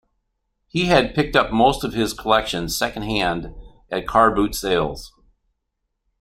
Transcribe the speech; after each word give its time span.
He 0.67 0.85
had 0.87 1.13
picked 1.13 1.35
up 1.35 1.51
most 1.51 1.83
of 1.83 1.93
his 1.93 2.15
collection 2.15 2.69
second-hand, 2.69 3.53
at 3.91 4.07
car 4.07 4.33
boot 4.33 4.55
sales 4.55 5.13